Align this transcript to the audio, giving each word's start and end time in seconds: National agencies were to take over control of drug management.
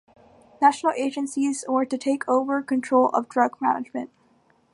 National 0.59 0.93
agencies 0.93 1.63
were 1.67 1.85
to 1.85 1.95
take 1.95 2.27
over 2.27 2.63
control 2.63 3.09
of 3.09 3.29
drug 3.29 3.55
management. 3.61 4.09